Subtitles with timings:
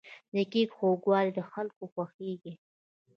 [0.33, 2.53] د کیک خوږوالی د خلکو خوښیږي.